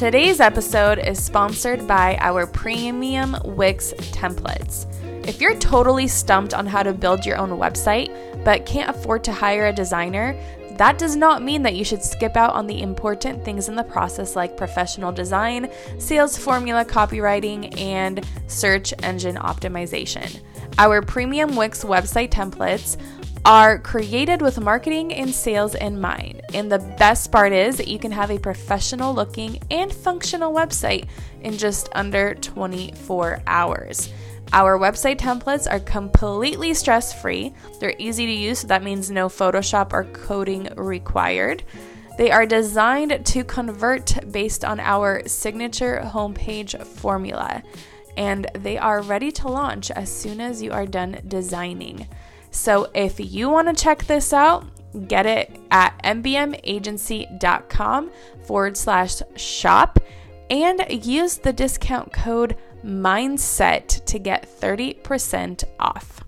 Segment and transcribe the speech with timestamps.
[0.00, 4.86] Today's episode is sponsored by our premium Wix templates.
[5.28, 8.08] If you're totally stumped on how to build your own website
[8.42, 10.34] but can't afford to hire a designer,
[10.78, 13.84] that does not mean that you should skip out on the important things in the
[13.84, 20.40] process like professional design, sales formula copywriting, and search engine optimization.
[20.78, 22.96] Our premium Wix website templates
[23.44, 26.42] are created with marketing and sales in mind.
[26.52, 31.08] And the best part is that you can have a professional looking and functional website
[31.40, 34.12] in just under 24 hours.
[34.52, 37.54] Our website templates are completely stress free.
[37.78, 41.62] They're easy to use, so that means no Photoshop or coding required.
[42.18, 47.62] They are designed to convert based on our signature homepage formula,
[48.16, 52.06] and they are ready to launch as soon as you are done designing.
[52.50, 54.64] So if you want to check this out,
[55.08, 58.10] get it at mbmagency.com
[58.44, 59.98] forward slash shop
[60.50, 66.24] and use the discount code mindset to get 30% off.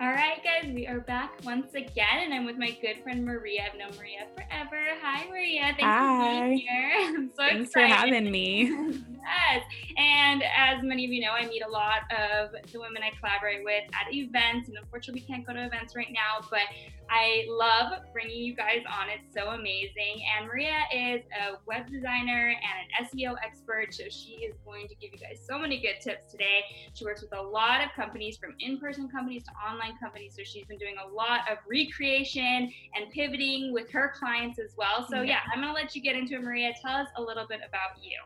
[0.00, 3.66] All right, guys, we are back once again, and I'm with my good friend Mariya.
[3.70, 4.82] I've known Mariya forever.
[5.02, 5.74] Hi, Mariya.
[5.78, 6.38] Thanks Hi.
[6.38, 6.92] for being here.
[7.00, 7.90] I'm so Thanks excited.
[7.90, 8.62] for having me.
[9.20, 9.62] yes.
[9.98, 13.62] And as many of you know, I meet a lot of the women I collaborate
[13.62, 16.62] with at events, and unfortunately, we can't go to events right now, but
[17.10, 19.10] I love bringing you guys on.
[19.10, 20.22] It's so amazing.
[20.38, 24.94] And Mariya is a web designer and an SEO expert, so she is going to
[24.94, 26.60] give you guys so many good tips today.
[26.94, 30.42] She works with a lot of companies, from in person companies to online companies, so
[30.44, 35.06] she's been doing a lot of recreation and pivoting with her clients as well.
[35.08, 36.74] So, yeah, I'm going to let you get into it, Mariya.
[36.80, 38.18] Tell us a little bit about you.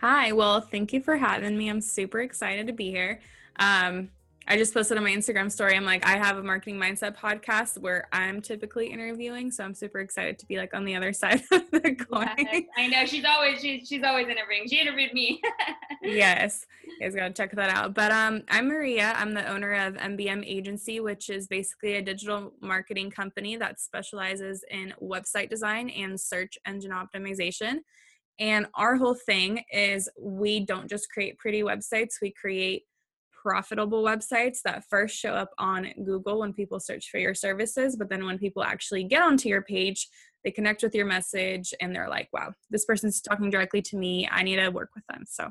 [0.00, 1.68] Hi, well, thank you for having me.
[1.68, 3.20] I'm super excited to be here.
[3.60, 4.08] Um,
[4.48, 5.76] I just posted on my Instagram story.
[5.76, 10.00] I'm like, I have a marketing mindset podcast where I'm typically interviewing, so I'm super
[10.00, 12.28] excited to be like on the other side of the coin.
[12.38, 14.68] Yes, I know she's always she's she's always interviewing.
[14.68, 15.40] She interviewed me.
[16.02, 17.94] yes, you guys gotta check that out.
[17.94, 19.14] But um, I'm Mariya.
[19.16, 24.64] I'm the owner of MBM Agency, which is basically a digital marketing company that specializes
[24.70, 27.78] in website design and search engine optimization.
[28.40, 32.84] And our whole thing is we don't just create pretty websites; we create
[33.42, 38.08] profitable websites that first show up on Google when people search for your services, but
[38.08, 40.08] then when people actually get onto your page,
[40.44, 44.28] they connect with your message and they're like, wow, this person's talking directly to me.
[44.30, 45.24] I need to work with them.
[45.28, 45.50] So,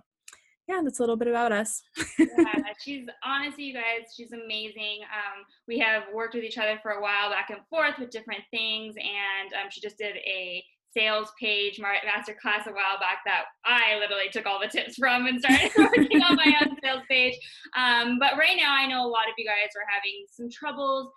[0.67, 1.81] yeah, that's a little bit about us.
[2.17, 2.27] yeah,
[2.79, 4.99] she's honestly, you guys, she's amazing.
[5.03, 8.43] Um, we have worked with each other for a while back and forth with different
[8.51, 10.63] things, and um, she just did a
[10.93, 15.25] sales page master class a while back that I literally took all the tips from
[15.25, 17.35] and started working on my own sales page.
[17.77, 21.11] Um, but right now, I know a lot of you guys are having some troubles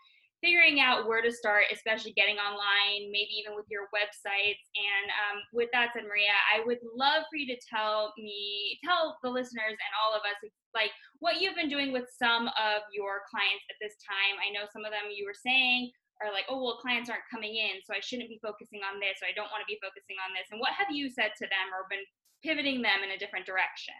[0.44, 4.60] figuring out where to start, especially getting online, maybe even with your websites.
[4.76, 9.16] And um, with that said, Mariya, I would love for you to tell me, tell
[9.24, 10.36] the listeners and all of us,
[10.76, 10.92] like
[11.24, 14.36] what you've been doing with some of your clients at this time.
[14.36, 15.88] I know some of them you were saying
[16.22, 19.18] are like, oh, well, clients aren't coming in, so I shouldn't be focusing on this,
[19.22, 20.46] or I don't want to be focusing on this.
[20.52, 22.04] And what have you said to them or been
[22.44, 23.98] pivoting them in a different direction?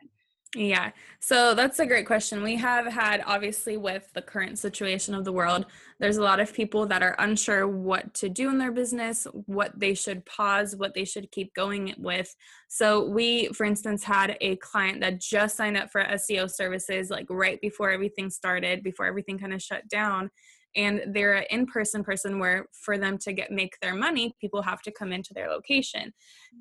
[0.57, 2.43] Yeah, so that's a great question.
[2.43, 5.67] We have had, obviously, with the current situation of the world,
[5.99, 9.73] there's a lot of people that are unsure what to do in their business, what
[9.77, 12.33] they should pause, what they should keep going with.
[12.69, 17.27] So, we, for instance, had a client that just signed up for SEO services like
[17.31, 20.31] right before everything started, before everything kind of shut down
[20.77, 24.83] and they're an in-person person where for them to get make their money people have
[24.83, 26.13] to come into their location.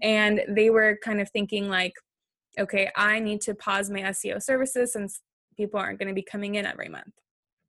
[0.01, 1.93] And they were kind of thinking like
[2.59, 5.21] okay i need to pause my seo services since
[5.57, 7.13] people aren't going to be coming in every month.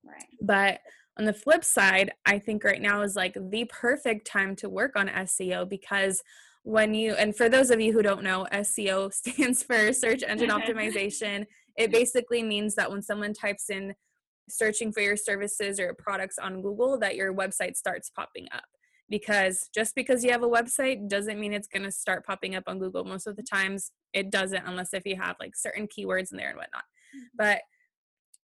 [0.05, 0.27] Right.
[0.41, 0.81] But
[1.19, 4.97] on the flip side i think right now is like the perfect time to work
[4.97, 6.23] on seo because
[6.65, 10.51] when you and for those of you who don't know seo stands for search engine
[10.59, 11.47] optimization.
[11.77, 13.95] It basically means that when someone types in
[14.49, 18.65] searching for your services or products on Google that your website starts popping up.
[19.11, 22.65] Because just because you have a website doesn't mean it's going to start popping up
[22.67, 23.05] on Google.
[23.05, 26.49] Most of the times it doesn't, unless if you have like certain keywords in there
[26.49, 26.85] and whatnot.
[27.15, 27.27] Mm-hmm.
[27.37, 27.61] But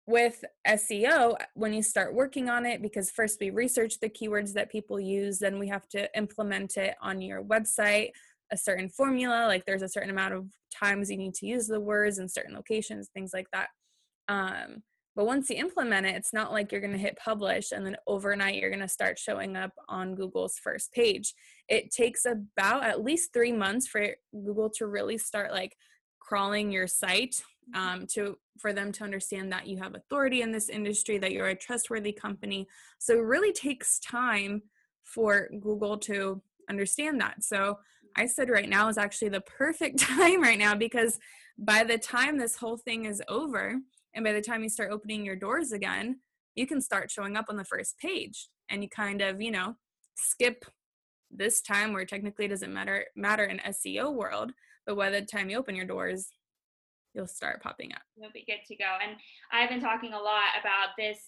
[0.08, 4.72] with SEO, when you start working on it, because first we research the keywords that
[4.72, 8.10] people use, then we have to implement it on your website,
[8.50, 11.78] a certain formula, like there's a certain amount of times you need to use the
[11.78, 13.68] words in certain locations, things like that.
[14.28, 14.82] Um,
[15.18, 17.96] but once you implement it, it's not like you're going to hit publish and then
[18.06, 21.34] overnight you're going to start showing up on Google's first page.
[21.68, 25.76] It takes about at least three months for Google to really start like
[26.20, 27.42] crawling your site
[27.74, 31.48] um, to for them to understand that you have authority in this industry, that you're
[31.48, 32.68] a trustworthy company.
[33.00, 34.62] So it really takes time
[35.02, 36.40] for Google to
[36.70, 37.42] understand that.
[37.42, 37.80] So
[38.14, 41.18] I said right now is actually the perfect time right now because
[41.58, 43.80] by the time this whole thing is over
[44.14, 46.20] and by the time you start opening your doors again,
[46.54, 49.76] you can start showing up on the first page and you kind of, you know,
[50.16, 50.64] skip
[51.30, 54.52] this time where technically it doesn't matter matter in SEO world,
[54.86, 56.28] but by the time you open your doors,
[57.14, 58.02] you'll start popping up.
[58.16, 58.84] You'll be good to go.
[59.06, 59.16] And
[59.52, 61.18] I've been talking a lot about this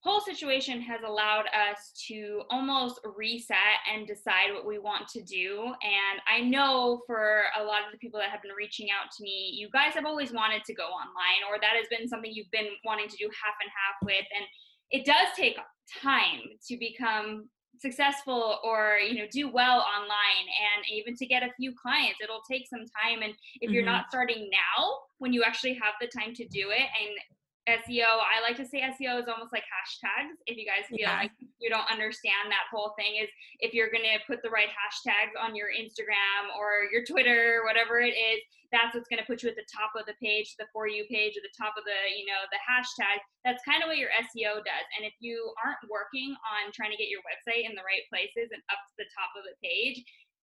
[0.00, 5.64] whole situation has allowed us to almost reset and decide what we want to do.
[5.82, 9.22] And I know for a lot of the people that have been reaching out to
[9.22, 12.50] me, you guys have always wanted to go online, or that has been something you've
[12.52, 14.26] been wanting to do half and half with.
[14.36, 14.46] And
[14.90, 15.56] it does take
[16.02, 17.48] time to become
[17.80, 22.42] successful or you know do well online and even to get a few clients it'll
[22.50, 23.74] take some time and if mm-hmm.
[23.74, 27.37] you're not starting now when you actually have the time to do it and
[27.68, 30.32] SEO, I like to say SEO is almost like hashtags.
[30.48, 31.28] If you guys feel yeah.
[31.28, 33.28] like you don't understand that whole thing, is
[33.60, 38.16] if you're gonna put the right hashtags on your Instagram or your Twitter, whatever it
[38.16, 38.40] is,
[38.72, 41.36] that's what's gonna put you at the top of the page, the for you page,
[41.36, 43.20] or the top of the you know the hashtag.
[43.44, 44.86] That's kind of what your SEO does.
[44.96, 48.48] And if you aren't working on trying to get your website in the right places
[48.48, 50.00] and up to the top of the page,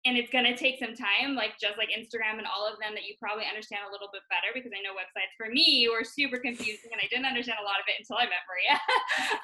[0.04, 2.92] and it's going to take some time like just like instagram and all of them
[2.92, 6.04] that you probably understand a little bit better because i know websites for me were
[6.04, 8.76] super confusing and i didn't understand a lot of it until i met mariya.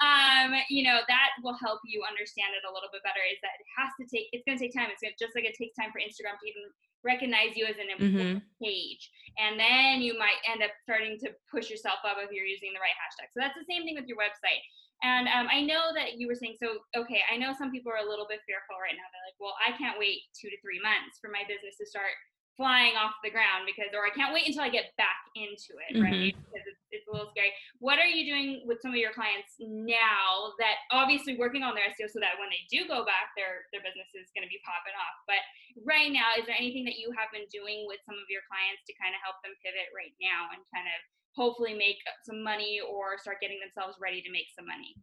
[0.00, 3.54] Um, you know that will help you understand it a little bit better is that
[3.60, 4.88] it has to take it's going to take time.
[4.88, 6.72] It's going to, just like it takes time for instagram to even
[7.04, 8.60] recognize you as an important mm-hmm.
[8.60, 9.08] page.
[9.40, 12.82] And then you might end up starting to push yourself up if you're using the
[12.82, 13.32] right hashtag.
[13.32, 14.60] So that's the same thing with your website
[15.00, 18.04] and um, I know that you were saying, so, okay, I know some people are
[18.04, 19.08] a little bit fearful right now.
[19.08, 22.12] They're like, well, I can't wait two to three months for my business to start
[22.60, 25.96] flying off the ground because, or I can't wait until I get back into it,
[25.96, 26.04] mm-hmm.
[26.04, 26.36] right?
[26.36, 27.56] Because it's, it's a little scary.
[27.80, 31.88] What are you doing with some of your clients now that obviously working on their
[31.96, 34.60] SEO so that when they do go back, their, their business is going to be
[34.68, 35.16] popping off?
[35.24, 35.40] But
[35.88, 38.84] right now, is there anything that you have been doing with some of your clients
[38.84, 41.00] to kind of help them pivot right now and kind of
[41.36, 44.94] hopefully make some money or start getting themselves ready to make some money.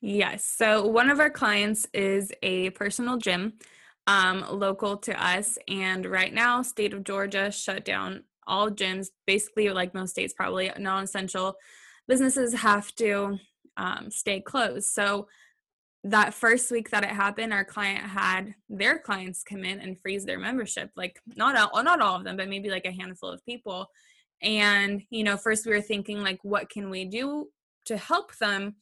[0.00, 0.44] Yes.
[0.44, 3.54] So one of our clients is a personal gym
[4.06, 5.58] um, local to us.
[5.68, 10.70] And right now, state of Georgia shut down all gyms, basically like most states, probably
[10.78, 11.54] non-essential
[12.06, 13.38] businesses have to
[13.78, 14.90] um, stay closed.
[14.90, 15.28] So
[16.04, 20.26] that first week that it happened, our client had their clients come in and freeze
[20.26, 20.90] their membership.
[20.96, 23.88] Like not all, not all of them, but maybe like a handful of people
[24.44, 27.48] and you know first we were thinking like what can we do
[27.86, 28.76] to help them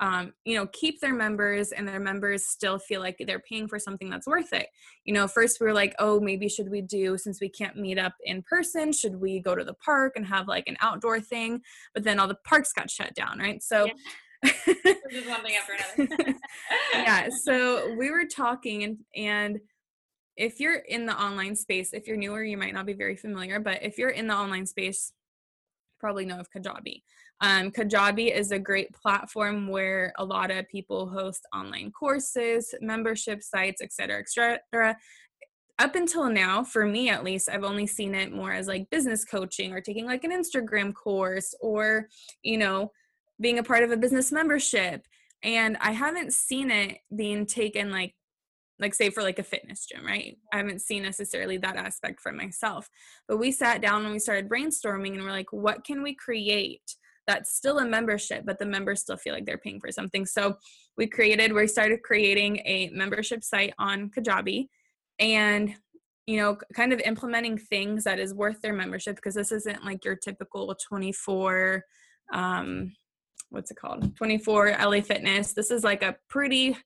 [0.00, 3.78] um, you know keep their members and their members still feel like they're paying for
[3.78, 4.68] something that's worth it.
[5.04, 7.98] You know first we were like oh maybe should we do since we can't meet
[7.98, 11.62] up in person should we go to the park and have like an outdoor thing?
[11.94, 13.62] But then all the parks got shut down right?
[13.62, 13.92] So yeah.
[15.10, 16.34] just one thing after another.
[16.94, 19.58] Yeah so we were talking and and
[20.38, 23.58] if you're in the online space, if you're newer, you might not be very familiar,
[23.58, 25.12] but if you're in the online space,
[25.98, 27.02] probably know of Kajabi.
[27.40, 33.42] Um, Kajabi is a great platform where a lot of people host online courses, membership
[33.42, 34.96] sites, etc., etc.
[35.80, 39.24] Up until now, for me at least, I've only seen it more as like business
[39.24, 42.08] coaching or taking like an Instagram course or,
[42.42, 42.92] you know,
[43.40, 45.04] being a part of a business membership.
[45.42, 48.14] And I haven't seen it being taken like
[48.80, 50.38] like say for like a fitness gym right?
[50.52, 52.88] I haven't seen necessarily that aspect for myself
[53.28, 56.94] but we sat down and we started brainstorming and we're like what can we create
[57.26, 60.24] that's still a membership but the members still feel like they're paying for something?
[60.24, 60.56] So
[60.96, 64.68] we created we started creating a membership site on kajabi
[65.18, 65.74] and
[66.26, 70.04] you know kind of implementing things that is worth their membership because this isn't like
[70.04, 71.84] your typical 24
[72.32, 72.92] um
[73.50, 74.14] what's it called?
[74.16, 75.52] 24 la fitness.
[75.52, 76.76] This is like a pretty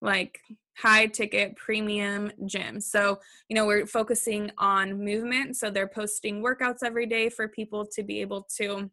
[0.00, 0.40] like
[0.76, 2.80] high ticket premium gym.
[2.80, 5.56] So, you know, we're focusing on movement.
[5.56, 8.90] So they're posting workouts every day for people to be able to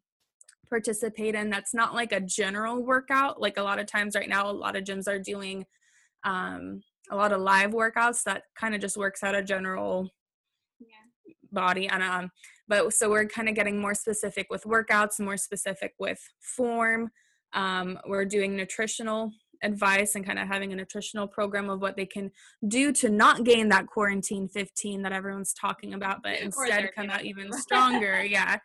[0.70, 1.50] participate in.
[1.50, 3.42] That's not like a general workout.
[3.42, 5.66] Like a lot of times right now, a lot of gyms are doing
[6.26, 10.10] um, a lot of live workouts that kind of just works out a general
[11.52, 12.30] body and um
[12.68, 17.10] but so we're kind of getting more specific with workouts more specific with form
[17.54, 19.32] um, we're doing nutritional
[19.64, 22.32] advice and kind of having a nutritional program of what they can
[22.68, 27.26] do to not gain that quarantine 15 that everyone's talking about but instead come out
[27.26, 28.58] even stronger yeah.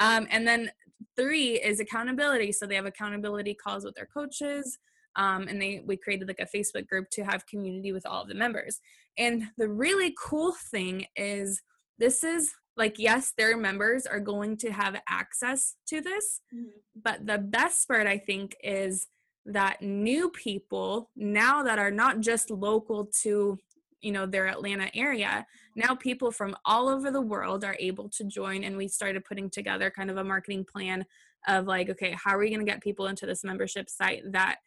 [0.00, 0.70] Um, and then
[1.16, 2.52] three is accountability.
[2.52, 4.78] So they have accountability calls with their coaches
[5.16, 8.28] um, and they we created like a facebook group to have community with all of
[8.28, 8.80] the members.
[9.16, 11.60] And the really cool thing is
[11.98, 16.68] this is like yes their members are going to have access to this mm-hmm.
[17.02, 19.08] but the best part i think is
[19.48, 23.58] that new people now that are not just local to
[24.00, 28.24] you know their atlanta area now people from all over the world are able to
[28.24, 31.04] join and we started putting together kind of a marketing plan
[31.48, 34.58] of like okay how are we going to get people into this membership site that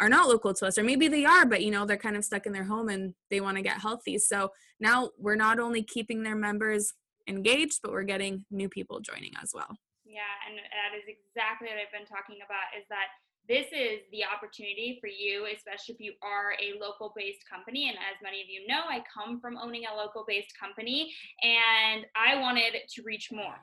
[0.00, 0.78] are not local to us?
[0.78, 3.14] Or maybe they are but you know they're kind of stuck in their home and
[3.30, 4.18] they want to get healthy.
[4.18, 6.94] So now we're not only keeping their members
[7.28, 9.68] engaged but we're getting new people joining as well.
[10.04, 13.14] Yeah and that is exactly what i've been talking about is that
[13.50, 17.88] this is the opportunity for you, especially if you are a local based company.
[17.88, 22.06] And as many of you know, I come from owning a local based company and
[22.14, 23.58] I wanted to reach more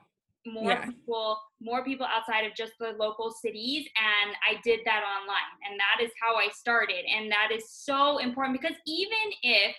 [0.46, 0.86] more yeah.
[0.86, 5.78] people more people outside of just the local cities and i did that online and
[5.78, 9.74] that is how i started and that is so important because even if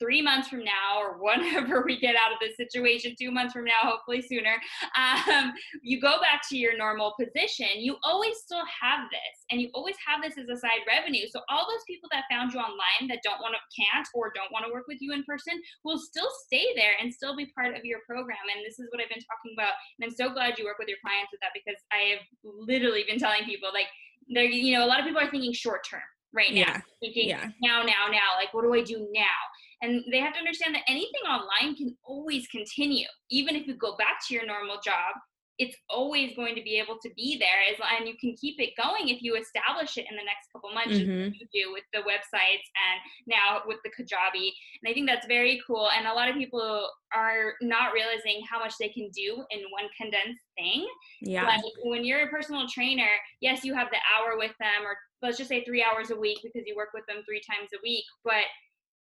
[0.00, 3.64] three months from now or whenever we get out of this situation, two months from
[3.64, 4.56] now, hopefully sooner,
[4.96, 5.52] um,
[5.82, 9.96] you go back to your normal position, you always still have this and you always
[10.04, 11.26] have this as a side revenue.
[11.30, 14.50] So all those people that found you online that don't want to, can't, or don't
[14.50, 15.54] want to work with you in person
[15.84, 18.42] will still stay there and still be part of your program.
[18.54, 19.74] And this is what I've been talking about.
[19.98, 23.04] And I'm so glad you work with your clients with that because I have literally
[23.06, 23.86] been telling people like,
[24.32, 26.02] they're, you know, a lot of people are thinking short term
[26.32, 26.80] right now, yeah.
[27.00, 27.50] thinking yeah.
[27.62, 29.40] now, now, now, like, what do I do now?
[29.82, 33.06] And they have to understand that anything online can always continue.
[33.30, 35.14] Even if you go back to your normal job,
[35.60, 38.72] it's always going to be able to be there as, and you can keep it
[38.80, 41.28] going if you establish it in the next couple months mm-hmm.
[41.36, 42.96] you do with the websites and
[43.28, 44.48] now with the kajabi
[44.80, 48.58] and i think that's very cool and a lot of people are not realizing how
[48.58, 50.88] much they can do in one condensed thing
[51.20, 54.96] yeah like when you're a personal trainer yes you have the hour with them or
[55.20, 57.80] let's just say three hours a week because you work with them three times a
[57.82, 58.48] week but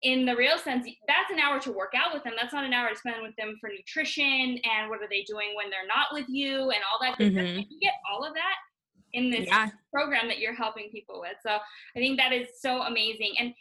[0.02, 2.34] in the real sense, that's an hour to work out with them.
[2.40, 5.54] That's not an hour to spend with them for nutrition and what are they doing
[5.56, 7.18] when they're not with you and all that.
[7.18, 7.62] Mm-hmm.
[7.70, 8.56] You get all of that
[9.14, 9.70] in this yeah.
[9.94, 11.38] program that you're helping people with.
[11.42, 13.34] So I think that is so amazing.
[13.40, 13.54] And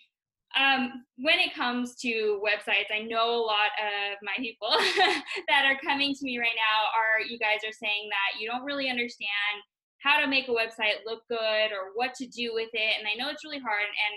[0.57, 4.71] um, when it comes to websites, I know a lot of my people
[5.49, 8.65] that are coming to me right now are you guys are saying that you don't
[8.65, 9.63] really understand
[10.05, 12.93] how to make a website look good or what to do with it.
[13.01, 13.89] And I know it's really hard.
[13.89, 14.15] And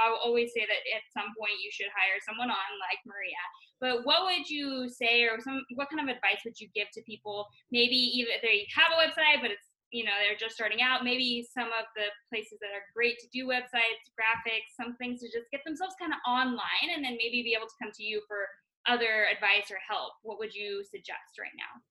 [0.00, 3.44] I'll always say that at some point you should hire someone on like Mariya.
[3.76, 7.04] But what would you say, or some what kind of advice would you give to
[7.04, 7.44] people?
[7.68, 11.04] Maybe either they have a website, but it's you know they're just starting out.
[11.04, 15.28] Maybe some of the places that are great to do websites, graphics, some things to
[15.28, 18.24] just get themselves kind of online, and then maybe be able to come to you
[18.26, 18.48] for
[18.88, 20.16] other advice or help.
[20.24, 21.84] What would you suggest right now?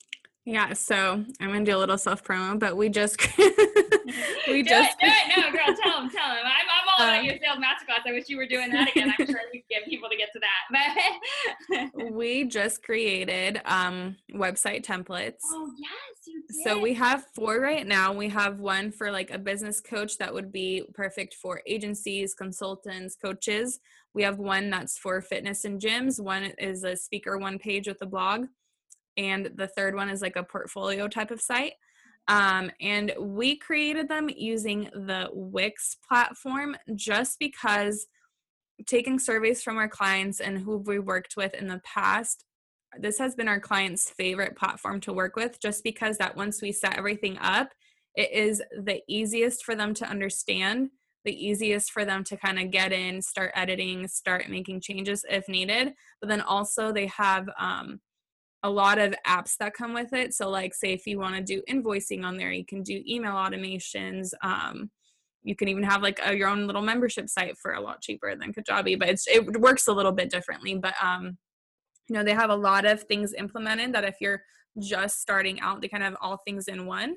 [0.47, 4.95] Yeah, so I'm gonna do a little self promo, but we just we do just
[5.01, 5.35] it, do it.
[5.35, 6.45] no girl, tell them, tell them.
[6.45, 8.09] I'm, I'm all about uh, your sales masterclass.
[8.09, 9.13] I wish you were doing that again.
[9.19, 11.91] I'm sure we get people to get to that.
[11.99, 15.41] But we just created um website templates.
[15.51, 16.63] Oh yes, you did.
[16.63, 18.13] So we have four right now.
[18.13, 23.17] We have one for like a business coach that would be perfect for agencies, consultants,
[23.21, 23.81] coaches.
[24.13, 26.21] We have one that's for fitness and gyms.
[26.21, 28.45] One is a speaker one page with a blog
[29.17, 31.73] and the third one is like a portfolio type of site.
[32.27, 38.07] Um, and we created them using the Wix platform just because
[38.85, 42.43] taking surveys from our clients and who we worked with in the past,
[42.99, 46.71] this has been our clients' favorite platform to work with just because that once we
[46.71, 47.69] set everything up,
[48.15, 50.89] it is the easiest for them to understand,
[51.23, 55.47] the easiest for them to kind of get in, start editing, start making changes if
[55.47, 55.93] needed.
[56.19, 57.99] But then also they have um,
[58.63, 60.33] a lot of apps that come with it.
[60.33, 63.33] So, like, say if you want to do invoicing on there, you can do email
[63.33, 64.31] automations.
[64.41, 64.89] Um,
[65.43, 68.35] you can even have like a, your own little membership site for a lot cheaper
[68.35, 70.75] than Kajabi, but it's it works a little bit differently.
[70.75, 71.37] But um,
[72.09, 74.41] you know, they have a lot of things implemented that if you're
[74.79, 77.15] just starting out, they kind of have all things in one.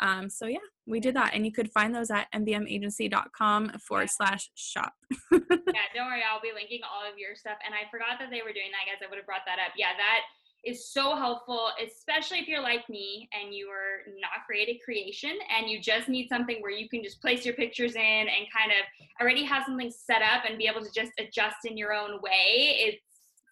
[0.00, 4.50] Um, so yeah, we did that, and you could find those at mbmagency.com forward slash
[4.54, 4.92] shop.
[5.30, 7.58] yeah, don't worry, I'll be linking all of your stuff.
[7.64, 8.98] And I forgot that they were doing that, guys.
[8.98, 9.78] I would have brought that up.
[9.78, 10.26] Yeah, that
[10.64, 15.68] is so helpful, especially if you're like me and you are not creative creation and
[15.68, 18.86] you just need something where you can just place your pictures in and kind of
[19.20, 22.76] already have something set up and be able to just adjust in your own way.
[22.78, 23.02] It's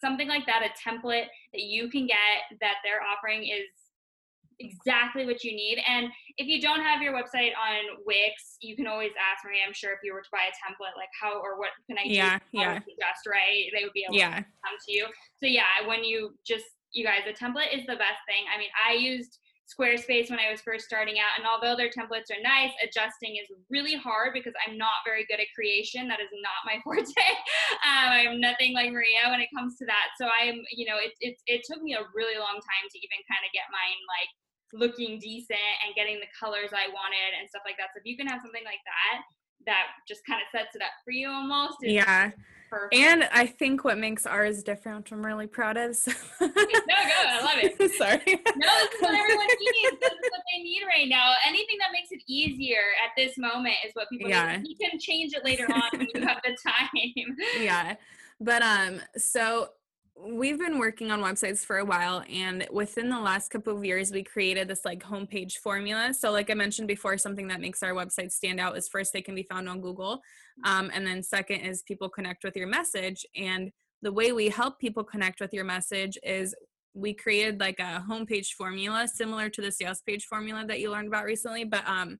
[0.00, 3.66] something like that, a template that you can get that they're offering is
[4.60, 5.82] exactly what you need.
[5.88, 9.62] And if you don't have your website on Wix, you can always ask Mariya.
[9.66, 12.02] I'm sure if you were to buy a template, like how or what can I
[12.04, 12.58] yeah, do?
[12.58, 14.36] Yeah, Just right, they would be able yeah.
[14.36, 15.06] to come to you.
[15.38, 18.44] So yeah, when you just you guys, a template is the best thing.
[18.52, 19.38] I mean, I used
[19.70, 23.46] Squarespace when I was first starting out, and although their templates are nice, adjusting is
[23.70, 26.10] really hard because I'm not very good at creation.
[26.10, 27.06] That is not my forte.
[27.86, 30.18] um, I'm nothing like Mariya when it comes to that.
[30.18, 33.22] So I'm, you know, it it it took me a really long time to even
[33.30, 34.30] kind of get mine like
[34.74, 37.94] looking decent and getting the colors I wanted and stuff like that.
[37.94, 39.22] So if you can have something like that
[39.66, 41.76] that just kind of sets it up for you almost.
[41.82, 42.30] Yeah.
[42.70, 42.94] Perfect.
[42.94, 45.96] And I think what makes ours different, I'm really proud of.
[45.96, 46.12] So.
[46.40, 46.54] no, go.
[46.56, 47.92] I love it.
[47.98, 48.20] Sorry.
[48.56, 50.00] No, this is what everyone needs.
[50.00, 51.34] This is what they need right now.
[51.44, 54.56] Anything that makes it easier at this moment is what people yeah.
[54.56, 54.68] need.
[54.68, 57.36] You can change it later on when you have the time.
[57.60, 57.96] Yeah.
[58.40, 59.70] But um, so
[60.22, 64.12] we've been working on websites for a while and within the last couple of years
[64.12, 66.12] we created this like homepage formula.
[66.12, 69.22] So like i mentioned before something that makes our website stand out is first they
[69.22, 70.20] can be found on google
[70.64, 73.24] um, and then second is people connect with your message.
[73.34, 73.70] And
[74.02, 76.54] the way we help people connect with your message is
[76.94, 81.06] we created like a homepage formula similar to the sales page formula that you learned
[81.06, 82.18] about recently but um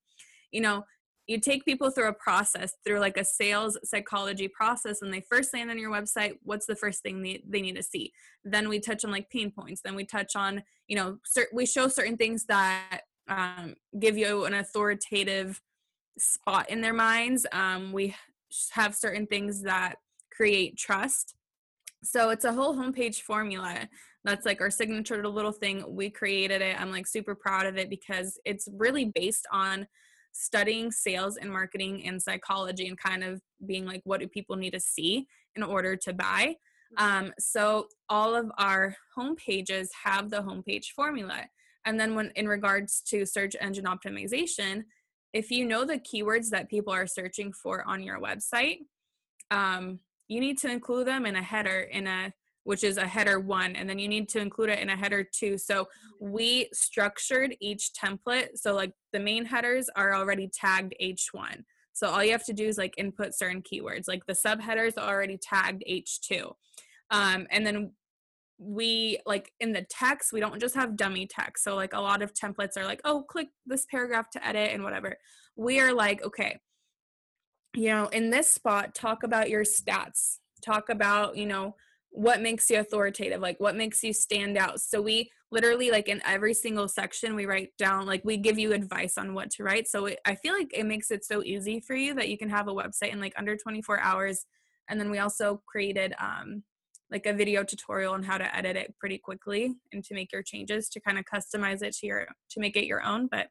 [0.53, 0.85] you know
[1.31, 5.55] you take people through a process through like a sales psychology process when they first
[5.55, 8.13] land on your website what's the first thing they, they need to see?
[8.45, 9.81] Then we touch on like pain points.
[9.81, 14.45] Then we touch on you know cert- we show certain things that um, give you
[14.45, 15.61] an authoritative
[16.19, 17.47] spot in their minds.
[17.53, 18.17] Um, we
[18.73, 19.97] have certain things that
[20.37, 21.37] create trust.
[22.03, 23.89] So it's a whole homepage formula.
[24.25, 25.85] That's like our signature little thing.
[25.87, 26.81] We created it.
[26.81, 29.87] I'm like super proud of it because it's really based on
[30.33, 34.73] studying sales and marketing and psychology and kind of being like, what do people need
[34.73, 36.57] to see in order to buy?
[36.99, 37.27] Mm-hmm.
[37.27, 41.45] Um, so all of our home pages have the homepage formula.
[41.85, 44.85] And then when in regards to search engine optimization,
[45.33, 48.79] if you know the keywords that people are searching for on your website,
[49.51, 52.33] um, you need to include them in a header in a
[52.65, 55.25] which is a header one, and then you need to include it in a header
[55.25, 55.57] two.
[55.59, 55.89] So
[56.21, 58.51] we structured each template.
[58.57, 61.65] So like the main headers are already tagged H1.
[61.93, 64.09] So all you have to do is like input certain keywords.
[64.09, 66.53] Like the subheaders are already tagged H2.
[67.11, 67.93] Um, and then
[68.59, 71.65] we like in the text, we don't just have dummy text.
[71.65, 74.85] So like a lot of templates are like, oh, click this paragraph to edit and
[74.85, 75.17] whatever.
[75.57, 76.59] We are like, okay,
[77.75, 80.39] you know, in this spot, talk about your stats.
[80.63, 81.75] Talk about, you know,
[82.11, 83.41] what makes you authoritative?
[83.41, 84.81] Like what makes you stand out?
[84.81, 88.73] So we literally like in every single section we write down like we give you
[88.73, 89.89] advice on what to write.
[89.89, 92.51] So it, i feel like it makes it so easy for you that you can
[92.51, 94.45] have a website in like under 24 hours.
[94.89, 96.63] And then we also created um
[97.11, 100.43] like a video tutorial on how to edit it pretty quickly and to make your
[100.43, 103.29] changes to kind of customize it to your to make it your own.
[103.31, 103.49] But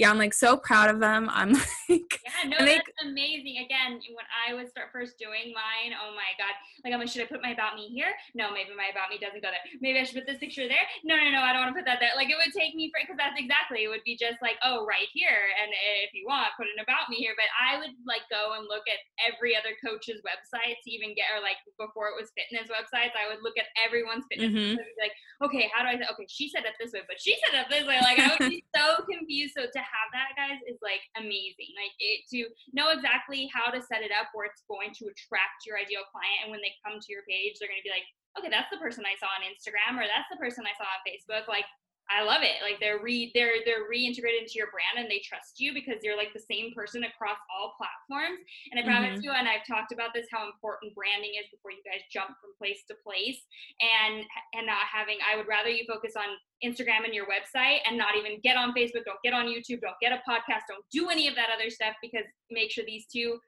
[0.00, 1.28] yeah, I'm like so proud of them.
[1.28, 1.52] I'm
[1.92, 3.60] like, yeah, no, they, that's amazing.
[3.60, 7.20] Again, when I would start first doing mine, oh my god, like I'm like, should
[7.20, 8.08] I put my about me here?
[8.32, 9.60] No, maybe my about me doesn't go there.
[9.84, 10.88] Maybe I should put this picture there.
[11.04, 12.16] No, no, no, I don't want to put that there.
[12.16, 14.88] Like it would take me for because that's exactly it would be just like, oh,
[14.88, 15.68] right here, and
[16.08, 17.36] if you want, put an about me here.
[17.36, 21.28] But I would like go and look at every other coach's website to even get,
[21.36, 24.48] or like before it was fitness websites, I would look at everyone's fitness.
[24.48, 24.80] Mm-hmm.
[24.96, 25.12] like,
[25.44, 26.00] okay, how do I?
[26.16, 28.00] Okay, she said it this way, but she said it this way.
[28.00, 29.60] Like I would be so confused.
[29.60, 31.74] So to have that, guys, is like amazing.
[31.74, 35.66] Like it to know exactly how to set it up where it's going to attract
[35.66, 38.06] your ideal client, and when they come to your page, they're going to be like,
[38.38, 41.02] okay, that's the person I saw on Instagram, or that's the person I saw on
[41.02, 41.50] Facebook.
[41.50, 41.66] Like
[42.10, 42.58] I love it.
[42.58, 46.18] Like they're re they're they're reintegrated into your brand and they trust you because you're
[46.18, 48.42] like the same person across all platforms.
[48.74, 49.24] And I promise mm-hmm.
[49.24, 52.50] you, and I've talked about this, how important branding is before you guys jump from
[52.58, 53.38] place to place.
[53.78, 54.26] And
[54.58, 56.34] and not having I would rather you focus on
[56.66, 59.98] Instagram and your website and not even get on Facebook, don't get on YouTube, don't
[60.02, 63.38] get a podcast, don't do any of that other stuff because make sure these two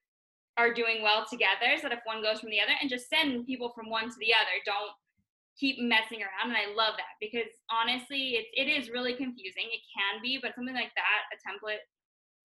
[0.59, 3.47] are doing well together so that if one goes from the other and just send
[3.47, 4.57] people from one to the other.
[4.65, 4.93] Don't
[5.59, 9.69] keep messing around and i love that because honestly it, it is really confusing.
[9.69, 11.85] It can be but something like that a template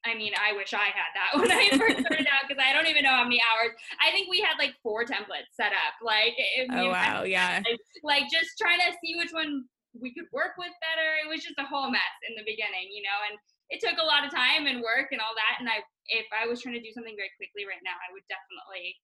[0.06, 2.88] i mean i wish i had that when i first started out because i don't
[2.88, 3.72] even know how many hours.
[4.04, 6.36] I think we had like four templates set up like
[6.72, 7.64] oh wow yeah.
[7.64, 9.66] like, like just trying to see which one
[9.98, 11.10] we could work with better.
[11.26, 13.40] It was just a whole mess in the beginning you know and
[13.70, 16.48] it took a lot of time and work and all that and i if i
[16.48, 18.96] was trying to do something very quickly right now i would definitely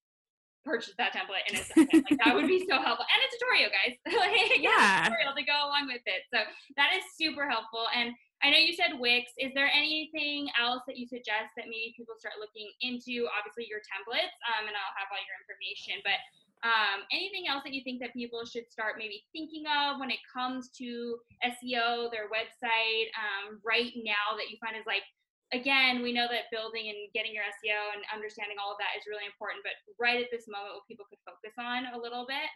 [0.64, 2.04] purchase that template in a second.
[2.10, 3.06] like that would be so helpful.
[3.06, 3.94] And a tutorial, guys.
[4.08, 5.06] like, yeah.
[5.06, 6.24] tutorial to go along with it.
[6.34, 6.42] So
[6.76, 7.88] that is super helpful.
[7.96, 9.32] And I know you said Wix.
[9.40, 13.24] Is there anything else that you suggest that maybe people start looking into?
[13.32, 16.04] Obviously, your templates, um, and I'll have all your information.
[16.04, 16.20] But
[16.64, 20.20] Um, anything else that you think that people should start maybe thinking of when it
[20.32, 25.04] comes to SEO, their website, um, right now that you find is like,
[25.54, 29.06] again, we know that building and getting your SEO and understanding all of that is
[29.08, 32.50] really important, but right at this moment, what people could focus on a little bit?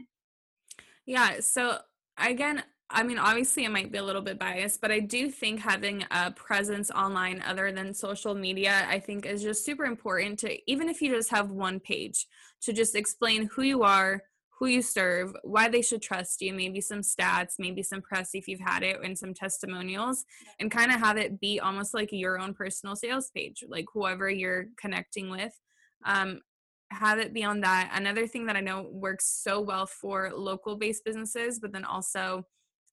[1.05, 1.39] Yeah.
[1.39, 1.77] So
[2.17, 5.59] again, I mean, obviously, it might be a little bit biased, but I do think
[5.59, 10.71] having a presence online other than social media, I think is just super important to,
[10.71, 12.27] even if you just have one page,
[12.61, 14.23] to just explain who you are,
[14.59, 18.47] who you serve, why they should trust you, maybe some stats, maybe some press if
[18.47, 20.25] you've had it, and some testimonials,
[20.59, 24.29] and kind of have it be almost like your own personal sales page, like whoever
[24.29, 25.53] you're connecting with.
[26.05, 26.41] Um,
[26.89, 27.91] have it be on that.
[27.93, 32.45] Another thing that I know works so well for local based businesses, but then also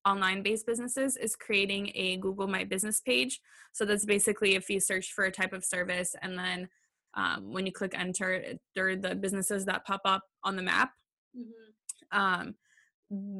[0.06, 3.40] online based businesses is creating a Google My Business page.
[3.72, 6.68] So that's basically if you search for a type of service and then
[7.14, 8.42] um, when you click enter,
[8.74, 10.90] they're the businesses that pop up on the map.
[11.36, 12.18] Mm-hmm.
[12.18, 12.54] Um,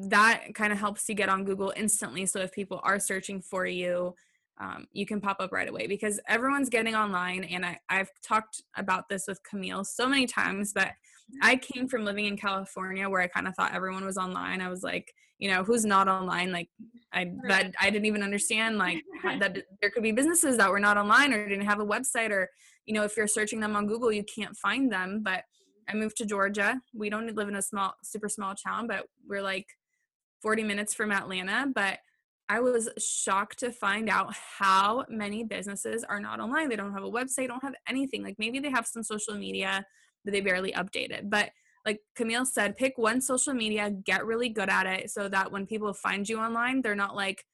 [0.09, 2.25] that kind of helps you get on Google instantly.
[2.25, 4.15] So if people are searching for you,
[4.57, 7.43] um, you can pop up right away because everyone's getting online.
[7.43, 10.91] And I, I've talked about this with Kamille so many times, but
[11.41, 14.61] I came from living in California where I kind of thought everyone was online.
[14.61, 16.51] I was like, you know, who's not online?
[16.51, 16.69] Like,
[17.11, 20.97] I that I didn't even understand like that there could be businesses that were not
[20.97, 22.49] online or didn't have a website or,
[22.85, 25.21] you know, if you're searching them on Google, you can't find them.
[25.23, 25.43] But
[25.89, 26.81] I moved to Georgia.
[26.93, 29.67] We don't live in a small, super small town, but we're like
[30.41, 31.67] 40 minutes from Atlanta.
[31.73, 31.99] But
[32.47, 36.69] I was shocked to find out how many businesses are not online.
[36.69, 38.23] They don't have a website, don't have anything.
[38.23, 39.85] Like maybe they have some social media,
[40.23, 41.29] but they barely update it.
[41.29, 41.49] But
[41.85, 45.65] like Kamille said, pick one social media, get really good at it so that when
[45.67, 47.45] people find you online, they're not like,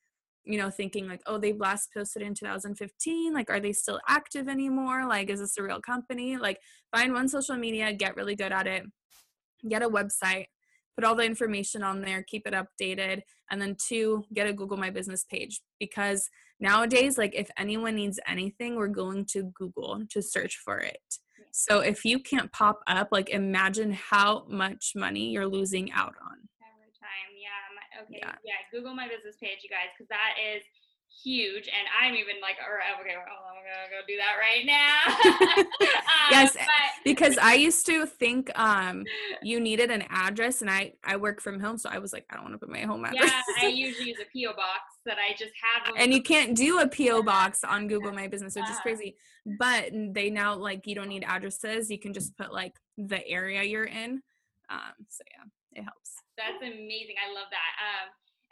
[0.44, 3.34] you know, thinking like, oh, they last posted in 2015.
[3.34, 5.06] Like, are they still active anymore?
[5.08, 6.38] Like, is this a real company?
[6.38, 6.60] Like,
[6.96, 8.84] find one social media, get really good at it,
[9.70, 10.46] get a website,
[10.96, 14.78] put all the information on there, keep it updated, and then two, get a Google
[14.78, 20.22] My Business page because nowadays, like if anyone needs anything, we're going to Google to
[20.22, 21.02] search for it.
[21.52, 26.48] So if you can't pop up, like imagine how much money you're losing out on.
[28.02, 28.42] Every time, yeah.
[28.42, 28.58] okay, yeah.
[28.58, 28.62] yeah.
[28.74, 30.64] Google My Business page, you guys, because that is
[31.24, 34.66] huge and i'm even like all right okay well, i'm gonna go do that right
[34.66, 36.66] now um, yes but-
[37.04, 39.04] because i used to think um
[39.44, 42.36] you needed an address and i i work from home so i was like i
[42.36, 45.18] don't want to put my home address yeah i usually use a po box that
[45.18, 48.64] i just have and you can't do a po box on google my business which
[48.64, 48.82] is uh-huh.
[48.82, 49.16] crazy
[49.60, 53.64] but they now like you don't need addresses you can just put like the area
[53.64, 54.22] you're in
[54.70, 58.08] um so yeah it helps that's amazing i love that um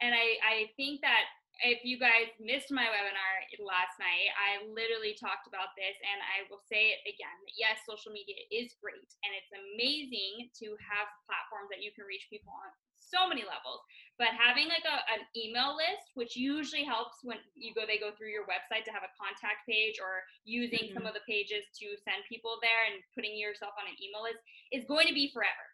[0.05, 1.25] and i i think that
[1.59, 6.47] if you guys missed my webinar last night, I literally talked about this and I
[6.47, 7.35] will say it again.
[7.59, 12.31] Yes, social media is great and it's amazing to have platforms that you can reach
[12.31, 13.83] people on so many levels.
[14.15, 18.15] But having like a, an email list, which usually helps when you go, they go
[18.15, 20.95] through your website to have a contact page or using mm-hmm.
[20.95, 24.39] some of the pages to send people there and putting yourself on an email list
[24.71, 25.68] is going to be forever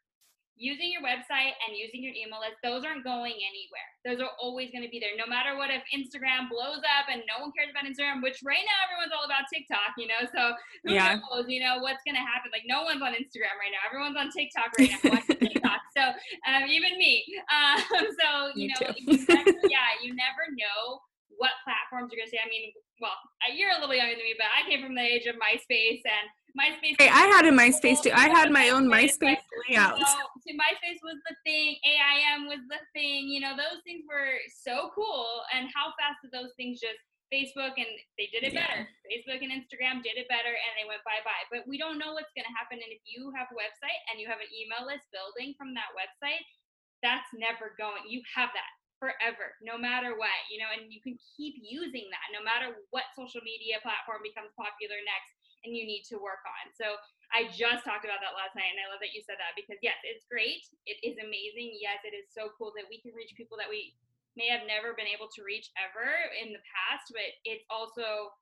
[0.58, 3.90] using your website and using your email list, those aren't going anywhere.
[4.08, 5.12] Those are always going to be there.
[5.20, 8.64] No matter what, if Instagram blows up and no one cares about Instagram, which right
[8.64, 10.56] now everyone's all about TikTok, you know, so
[10.88, 11.20] who yeah.
[11.20, 12.52] knows, you know, what's going to happen?
[12.56, 13.84] Like, no one's on Instagram right now.
[13.84, 15.20] Everyone's on TikTok right now.
[15.20, 15.82] watching TikTok.
[15.92, 16.04] So,
[16.48, 17.24] um, even me.
[17.56, 21.00] Um, so, you me know, you never, yeah, you never know
[21.38, 22.44] what platforms you're going to say.
[22.44, 25.04] I mean, well, uh, you're a little younger than me, but I came from the
[25.04, 26.96] age of MySpace and MySpace.
[26.96, 28.16] Hey, I had a MySpace too.
[28.16, 30.00] I had my own MySpace layout.
[30.00, 31.76] So, so MySpace was the thing.
[31.84, 33.28] AIM was the thing.
[33.28, 35.44] You know, those things were so cool.
[35.52, 37.00] And how fast did those things just
[37.34, 38.64] Facebook and they did it yeah.
[38.64, 38.82] better.
[39.10, 41.46] Facebook and Instagram did it better and they went bye bye.
[41.50, 42.78] But we don't know what's going to happen.
[42.80, 45.92] And if you have a website and you have an email list building from that
[45.98, 46.46] website,
[47.04, 48.06] that's never going.
[48.08, 48.72] You have that
[49.06, 53.06] forever, no matter what, you know, and you can keep using that no matter what
[53.14, 56.74] social media platform becomes popular next and you need to work on.
[56.74, 56.98] So
[57.30, 59.78] I just talked about that last night, and I love that you said that because
[59.86, 60.62] yes, it's great.
[60.90, 61.78] It is amazing.
[61.78, 63.94] Yes, it is so cool that we can reach people that we
[64.38, 66.06] may have never been able to reach ever
[66.38, 68.34] in the past, but it's also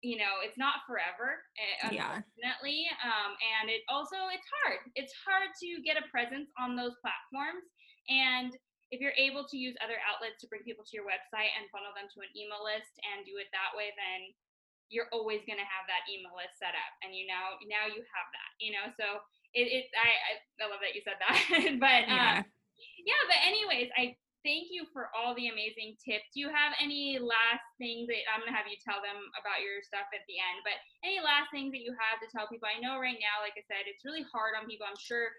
[0.00, 3.04] you know it's not forever eh, unfortunately yeah.
[3.04, 7.68] um, and it also it's hard it's hard to get a presence on those platforms
[8.08, 8.56] and
[8.90, 11.94] if you're able to use other outlets to bring people to your website and funnel
[11.94, 14.34] them to an email list and do it that way then
[14.90, 18.02] you're always going to have that email list set up and you now now you
[18.02, 18.90] have that you know?
[18.98, 19.22] So
[19.54, 20.10] it, it I,
[20.62, 21.38] I love that you said that
[21.84, 22.42] but yeah.
[22.42, 22.50] Um,
[23.06, 26.32] yeah but anyways i thank you for all the amazing tips.
[26.32, 29.60] Do you have any last things that i'm going to have you tell them about
[29.60, 32.66] your stuff at the end but any last things that you have to tell people?
[32.66, 35.30] I know right now like i said it's really hard on people i'm sure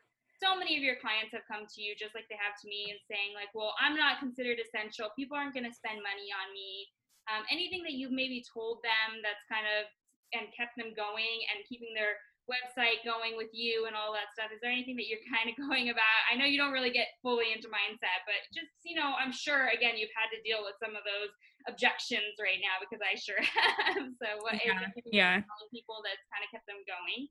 [0.42, 2.90] so many of your clients have come to you just like they have to me
[2.90, 5.14] and saying like, well, I'm not considered essential.
[5.14, 6.90] People aren't going to spend money on me.
[7.30, 9.86] Um, anything that you've maybe told them that's kind of
[10.34, 12.18] and kept them going and keeping their
[12.50, 14.50] website going with you and all that stuff.
[14.50, 16.20] Is there anything that you're kind of going about?
[16.28, 19.70] I know you don't really get fully into mindset, but just, you know, I'm sure
[19.70, 21.32] again you've had to deal with some of those
[21.70, 24.10] objections right now because I sure have.
[24.18, 24.90] So what yeah.
[25.14, 25.46] yeah.
[25.70, 27.30] people that's kind of kept them going?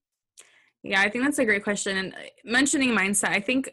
[0.82, 1.96] Yeah, I think that's a great question.
[1.96, 3.70] And uh, mentioning mindset, I think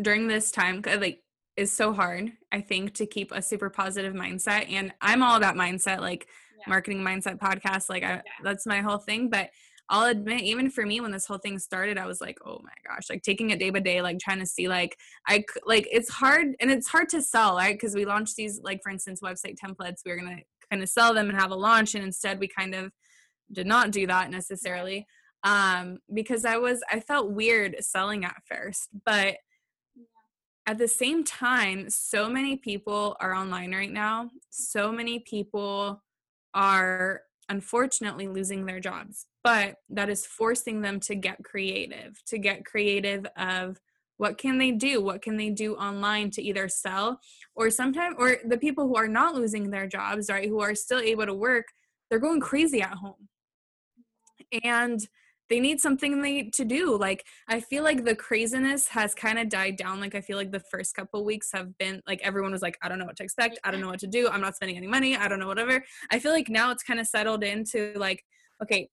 [0.00, 1.22] during this time, like,
[1.56, 4.70] is so hard, I think, to keep a super positive mindset.
[4.70, 6.28] And I'm all about mindset, like
[6.58, 6.64] yeah.
[6.68, 7.88] marketing mindset podcast.
[7.88, 8.22] Like, I, yeah.
[8.44, 9.30] that's my whole thing.
[9.30, 9.50] But
[9.88, 12.72] I'll admit, even for me, when this whole thing started, I was like, oh my
[12.86, 16.10] gosh, like taking it day by day, like trying to see, like, I like it's
[16.10, 17.74] hard and it's hard to sell, right?
[17.74, 20.88] Because we launched these, like, for instance, website templates, we were going to kind of
[20.88, 21.94] sell them and have a launch.
[21.94, 22.92] And instead, we kind of
[23.52, 25.06] did not do that necessarily
[25.46, 28.88] um, because I was, I felt weird selling at first.
[29.04, 29.36] But
[30.66, 34.30] at the same time, so many people are online right now.
[34.50, 36.02] So many people
[36.52, 42.64] are unfortunately losing their jobs but that is forcing them to get creative to get
[42.64, 43.78] creative of
[44.16, 47.20] what can they do what can they do online to either sell
[47.54, 50.98] or sometimes or the people who are not losing their jobs right who are still
[50.98, 51.66] able to work
[52.10, 53.28] they're going crazy at home
[54.64, 55.06] and
[55.48, 59.48] they need something they to do like i feel like the craziness has kind of
[59.48, 62.62] died down like i feel like the first couple weeks have been like everyone was
[62.62, 64.56] like i don't know what to expect i don't know what to do i'm not
[64.56, 65.82] spending any money i don't know whatever.
[66.10, 68.24] I feel like now it's kind of settled into like
[68.62, 68.88] okay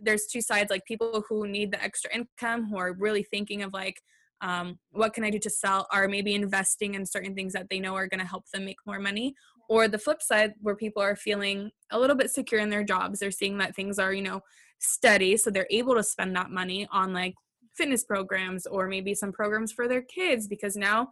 [0.00, 3.72] there's two sides like people who need the extra income who are really thinking of
[3.72, 4.00] like
[4.42, 7.80] um, what can i do to sell are maybe investing in certain things that they
[7.80, 9.34] know are going to help them make more money
[9.68, 13.18] or the flip side where people are feeling a little bit secure in their jobs
[13.18, 14.40] they're seeing that things are you know
[14.78, 17.34] steady so they're able to spend that money on like
[17.74, 21.08] fitness programs or maybe some programs for their kids because now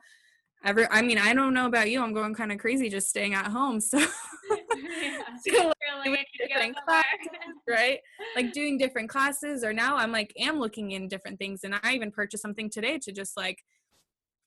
[0.64, 3.34] ever i mean i don't know about you i'm going kind of crazy just staying
[3.34, 4.06] at home so, yeah.
[5.46, 5.72] so
[6.06, 7.28] like, different classes,
[7.68, 7.98] right
[8.34, 11.92] like doing different classes or now i'm like am looking in different things and i
[11.92, 13.62] even purchased something today to just like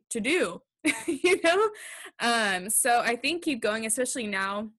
[0.10, 0.62] to do
[1.08, 1.70] you know
[2.20, 4.70] um so i think keep going especially now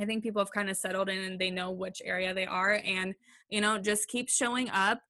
[0.00, 2.80] i think people have kind of settled in and they know which area they are
[2.84, 3.14] and
[3.48, 5.00] you know just keep showing up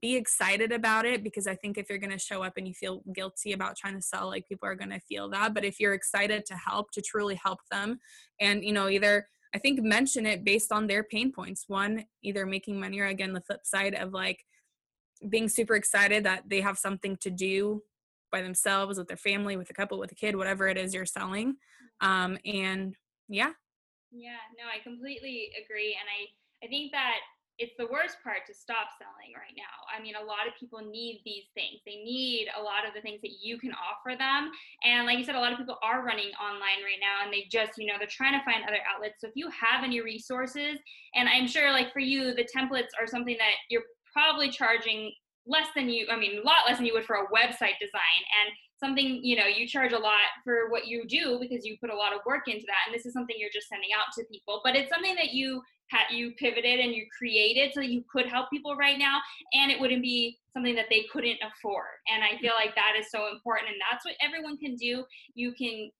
[0.00, 2.74] be excited about it because I think if you're going to show up and you
[2.74, 5.54] feel guilty about trying to sell, like people are going to feel that.
[5.54, 8.00] But if you're excited to help, to truly help them,
[8.40, 11.64] and you know, either I think mention it based on their pain points.
[11.68, 14.44] One, either making money, or again, the flip side of like
[15.28, 17.82] being super excited that they have something to do
[18.32, 21.06] by themselves with their family, with a couple, with a kid, whatever it is you're
[21.06, 21.56] selling.
[22.00, 22.94] Um, and
[23.28, 23.52] yeah.
[24.16, 25.92] Yeah, no, I completely agree.
[25.92, 26.32] And I,
[26.64, 27.20] I think that
[27.58, 29.76] it's the worst part to stop selling right now.
[29.88, 31.80] I mean, a lot of people need these things.
[31.84, 34.52] They need a lot of the things that you can offer them.
[34.84, 37.48] And like you said, a lot of people are running online right now and they
[37.48, 39.20] just, you know, they're trying to find other outlets.
[39.20, 40.76] So if you have any resources,
[41.16, 45.12] and I'm sure like for you, the templates are something that you're probably charging
[45.46, 48.20] less than you, I mean, a lot less than you would for a website design.
[48.36, 51.90] And something you know you charge a lot for what you do because you put
[51.90, 54.24] a lot of work into that and this is something you're just sending out to
[54.30, 58.04] people but it's something that you had you pivoted and you created so that you
[58.12, 59.20] could help people right now
[59.54, 63.10] and it wouldn't be something that they couldn't afford and i feel like that is
[63.10, 65.04] so important and that's what everyone can do.
[65.34, 65.90] You can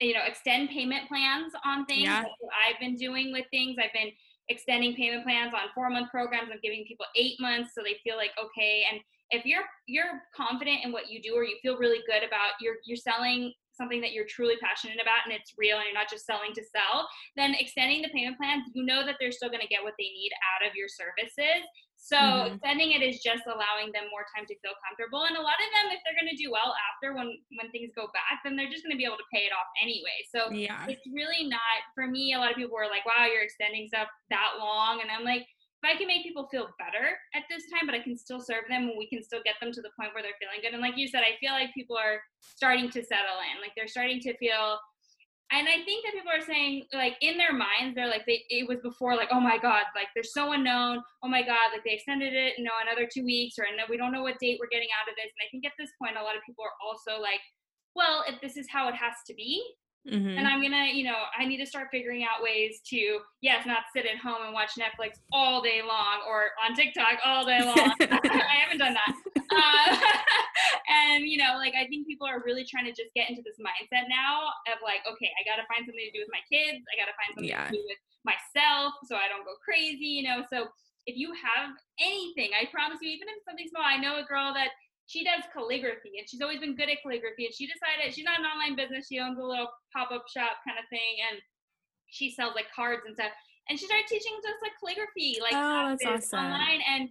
[0.00, 2.24] you know extend payment plans on things yeah.
[2.66, 3.76] i've been doing with things.
[3.82, 4.12] I've been
[4.48, 6.50] extending payment plans on four month programs.
[6.52, 10.78] I'm giving people eight months so they feel like okay and if you're you're confident
[10.84, 14.12] in what you do or you feel really good about you're you're selling something that
[14.12, 17.04] you're truly passionate about and it's real and you're not just selling to sell,
[17.36, 20.08] then extending the payment plans, you know that they're still going to get what they
[20.08, 21.60] need out of your services.
[21.96, 22.54] So mm-hmm.
[22.54, 25.28] extending it is just allowing them more time to feel comfortable.
[25.28, 27.90] And a lot of them, if they're going to do well after when when things
[27.96, 30.18] go back, then they're just going to be able to pay it off anyway.
[30.28, 30.84] So yeah.
[30.86, 32.36] it's really not for me.
[32.36, 35.48] A lot of people were like, "Wow, you're extending stuff that long," and I'm like,
[35.86, 38.90] I can make people feel better at this time, but I can still serve them
[38.90, 40.74] and we can still get them to the point where they're feeling good.
[40.74, 43.62] And like you said, I feel like people are starting to settle in.
[43.62, 44.78] Like they're starting to feel
[45.52, 48.66] and I think that people are saying like in their minds, they're like they it
[48.66, 50.98] was before like, oh my God, like they're so unknown.
[51.22, 54.10] Oh my God, like they extended it, you know, another two weeks or we don't
[54.10, 55.30] know what date we're getting out of this.
[55.30, 57.38] And I think at this point a lot of people are also like,
[57.94, 59.62] well, if this is how it has to be,
[60.06, 60.38] Mm-hmm.
[60.38, 63.90] And I'm gonna, you know, I need to start figuring out ways to, yes, not
[63.94, 67.90] sit at home and watch Netflix all day long or on TikTok all day long.
[68.00, 69.12] I haven't done that.
[69.50, 69.96] Uh,
[70.94, 73.58] and you know, like I think people are really trying to just get into this
[73.58, 76.86] mindset now of like, okay, I gotta find something to do with my kids.
[76.86, 77.66] I gotta find something yeah.
[77.66, 80.46] to do with myself so I don't go crazy, you know.
[80.46, 80.70] So
[81.06, 84.54] if you have anything, I promise you, even if something small, I know a girl
[84.54, 84.74] that
[85.06, 88.38] she does calligraphy and she's always been good at calligraphy and she decided she's not
[88.38, 91.38] an online business she owns a little pop-up shop kind of thing and
[92.10, 93.30] she sells like cards and stuff
[93.68, 96.50] and she started teaching us like calligraphy like oh, that's awesome.
[96.50, 97.08] online and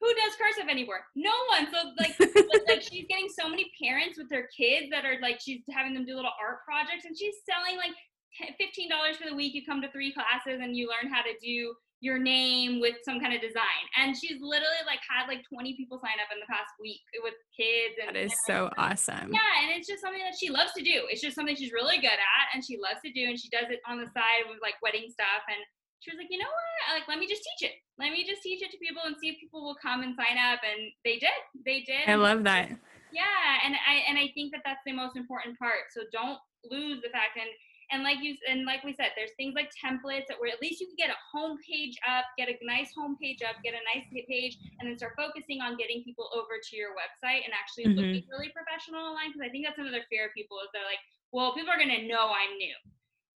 [0.00, 2.14] who does cursive anymore no one so like
[2.68, 6.06] like she's getting so many parents with their kids that are like she's having them
[6.06, 7.94] do little art projects and she's selling like
[8.36, 11.74] $15 for the week you come to three classes and you learn how to do
[12.00, 13.84] your name with some kind of design.
[13.96, 17.34] And she's literally like had like 20 people sign up in the past week with
[17.56, 17.96] kids.
[17.96, 19.32] And, that is so awesome.
[19.32, 21.08] Yeah, and it's just something that she loves to do.
[21.08, 23.32] It's just something she's really good at and she loves to do.
[23.32, 25.42] And she does it on the side with like wedding stuff.
[25.48, 25.60] And
[26.04, 27.00] she was like, you know what?
[27.00, 27.80] Like, let me just teach it.
[27.96, 30.36] Let me just teach it to people and see if people will come and sign
[30.36, 30.60] up.
[30.60, 31.40] And they did.
[31.64, 32.04] They did.
[32.06, 32.76] I love that.
[33.08, 35.88] Yeah, and I and I think that that's the most important part.
[35.96, 36.36] So don't
[36.68, 37.48] lose the fact and
[37.92, 40.80] and like you and like we said, there's things like templates that where at least
[40.80, 43.82] you can get a home page up, get a nice home page up, get a
[43.86, 47.86] nice page, and then start focusing on getting people over to your website and actually
[47.86, 48.02] mm-hmm.
[48.02, 49.30] looking really professional online.
[49.30, 52.06] Because I think that's another fear of people is they're like, well, people are gonna
[52.10, 52.74] know I'm new.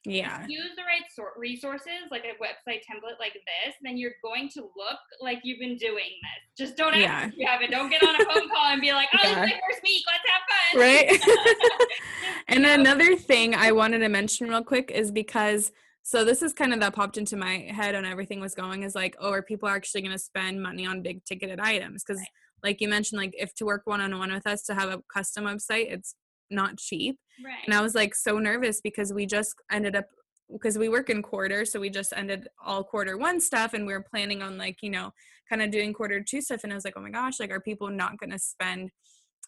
[0.05, 0.47] Yeah.
[0.49, 4.63] use the right sort resources like a website template like this, then you're going to
[4.63, 6.67] look like you've been doing this.
[6.67, 7.27] Just don't ask yeah.
[7.27, 7.71] if you haven't.
[7.71, 9.29] Don't get on a phone call and be like, oh, yeah.
[9.29, 10.03] this is my first week.
[10.07, 10.81] Let's have fun.
[10.81, 11.11] Right.
[12.51, 16.73] and another thing I wanted to mention real quick is because so this is kind
[16.73, 19.69] of that popped into my head when everything was going is like, oh, are people
[19.69, 22.03] actually going to spend money on big ticketed items?
[22.03, 22.29] Because right.
[22.65, 25.03] like you mentioned, like if to work one on one with us to have a
[25.13, 26.15] custom website, it's
[26.51, 27.19] not cheap.
[27.45, 27.65] Right.
[27.67, 30.07] And I was like so nervous because we just ended up
[30.53, 33.93] because we work in quarter, so we just ended all quarter one stuff and we
[33.93, 35.13] were planning on like, you know,
[35.49, 36.65] kind of doing quarter two stuff.
[36.65, 38.91] And I was like, oh my gosh, like are people not gonna spend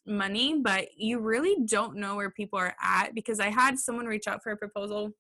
[0.07, 0.61] money?
[0.61, 4.43] But you really don't know where people are at because I had someone reach out
[4.43, 5.13] for a proposal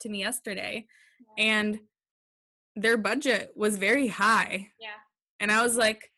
[0.00, 0.86] to me yesterday
[1.38, 1.44] yeah.
[1.44, 1.80] and
[2.74, 4.68] their budget was very high.
[4.78, 4.88] Yeah.
[5.40, 6.12] And I was like,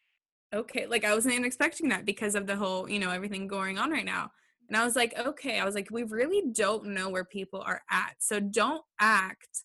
[0.53, 3.79] okay, like I wasn't even expecting that because of the whole, you know, everything going
[3.79, 4.31] on right now.
[4.69, 7.81] And I was like, okay, I was like, we really don't know where people are
[7.91, 8.17] at.
[8.19, 9.65] So don't act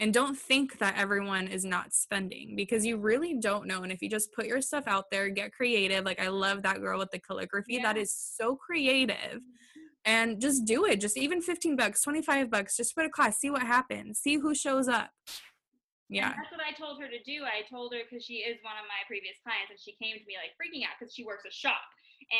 [0.00, 3.82] and don't think that everyone is not spending because you really don't know.
[3.82, 6.04] And if you just put your stuff out there, get creative.
[6.04, 7.74] Like I love that girl with the calligraphy.
[7.74, 7.82] Yeah.
[7.82, 9.40] That is so creative.
[10.04, 11.00] And just do it.
[11.00, 14.54] Just even 15 bucks, 25 bucks, just put a class, see what happens, see who
[14.54, 15.10] shows up.
[16.10, 16.28] Yeah.
[16.28, 17.44] And that's what I told her to do.
[17.44, 20.26] I told her because she is one of my previous clients and she came to
[20.26, 21.80] me like freaking out because she works a shop.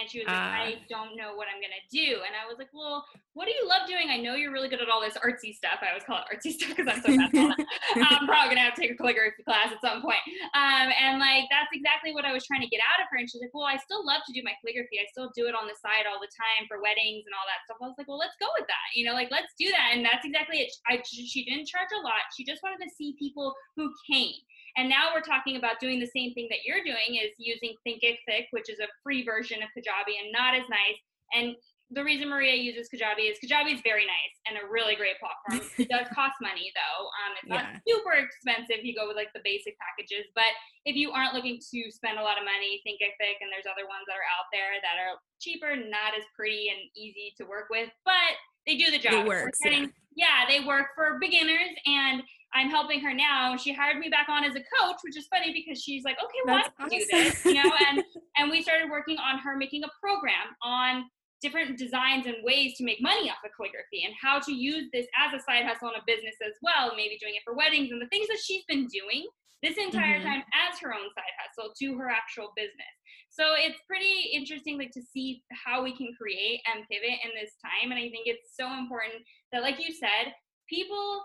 [0.00, 2.24] And she was like, uh, I don't know what I'm gonna do.
[2.26, 4.10] And I was like, Well, what do you love doing?
[4.10, 5.78] I know you're really good at all this artsy stuff.
[5.82, 7.54] I always call it artsy stuff because I'm so bad
[8.02, 10.22] I'm probably gonna have to take a calligraphy class at some point.
[10.54, 13.18] Um, and like that's exactly what I was trying to get out of her.
[13.20, 14.98] And she's like, Well, I still love to do my calligraphy.
[14.98, 17.62] I still do it on the side all the time for weddings and all that
[17.68, 17.78] stuff.
[17.78, 18.88] I was like, Well, let's go with that.
[18.98, 19.94] You know, like let's do that.
[19.94, 20.70] And that's exactly it.
[20.90, 22.32] I she didn't charge a lot.
[22.34, 24.40] She just wanted to see people who came.
[24.76, 28.46] And now we're talking about doing the same thing that you're doing is using Thinkific,
[28.50, 30.98] which is a free version of Kajabi and not as nice.
[31.32, 31.54] And
[31.90, 35.62] the reason Mariya uses Kajabi is Kajabi is very nice and a really great platform.
[35.78, 37.06] it does cost money though.
[37.06, 38.82] Um, it's not super expensive.
[38.82, 40.50] You go with like the basic packages, but
[40.84, 44.10] if you aren't looking to spend a lot of money, Thinkific and there's other ones
[44.10, 47.92] that are out there that are cheaper, not as pretty and easy to work with,
[48.02, 48.34] but
[48.66, 49.22] they do the job.
[49.24, 49.58] It works.
[49.62, 50.26] Getting, yeah.
[50.26, 52.22] yeah, they work for beginners and
[52.54, 53.56] I'm helping her now.
[53.56, 56.38] She hired me back on as a coach, which is funny because she's like, okay,
[56.44, 58.04] well, can do this, you know, and
[58.38, 61.04] and we started working on her making a program on
[61.42, 65.06] different designs and ways to make money off of calligraphy and how to use this
[65.18, 68.00] as a side hustle and a business as well, maybe doing it for weddings and
[68.00, 69.26] the things that she's been doing
[69.60, 70.40] this entire mm-hmm.
[70.40, 72.94] time as her own side hustle to her actual business.
[73.28, 77.58] So it's pretty interesting like to see how we can create and pivot in this
[77.60, 79.20] time and I think it's so important
[79.52, 80.32] that like you said,
[80.68, 81.24] people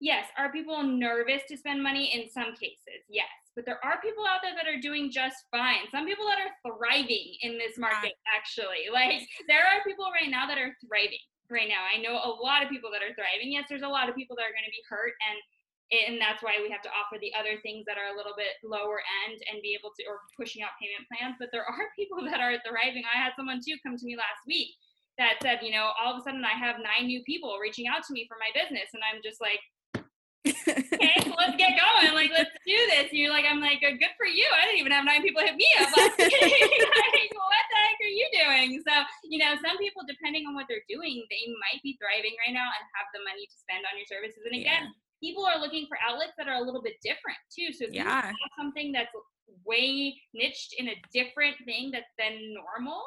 [0.00, 2.14] yes, are people nervous to spend money?
[2.14, 3.30] In some cases, yes.
[3.54, 5.90] But there are people out there that are doing just fine.
[5.90, 8.86] Some people that are thriving in this market, actually.
[8.92, 11.82] Like, there are people right now that are thriving right now.
[11.86, 13.50] I know a lot of people that are thriving.
[13.50, 15.38] Yes, there's a lot of people that are going to be hurt and
[15.88, 18.60] and that's why we have to offer the other things that are a little bit
[18.60, 22.20] lower end and be able to or pushing out payment plans but there are people
[22.20, 24.76] that are thriving i had someone too come to me last week
[25.16, 28.04] that said you know all of a sudden i have nine new people reaching out
[28.04, 29.60] to me for my business and i'm just like
[30.46, 32.14] okay, so let's get going.
[32.14, 33.10] Like, let's do this.
[33.10, 34.46] And you're like, I'm like, good for you.
[34.54, 35.90] I didn't even have nine people hit me up.
[35.96, 38.82] like, what the heck are you doing?
[38.86, 38.94] So,
[39.26, 42.68] you know, some people, depending on what they're doing, they might be thriving right now
[42.70, 44.42] and have the money to spend on your services.
[44.46, 44.98] And again, yeah.
[45.18, 47.74] people are looking for outlets that are a little bit different too.
[47.74, 48.30] So if yeah.
[48.30, 49.12] you have something that's
[49.64, 53.02] way niched in a different thing that's than normal,